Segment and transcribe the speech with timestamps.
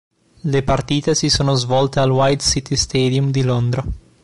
[0.45, 3.85] Le partite si sono svolte al White City Stadium di Londra.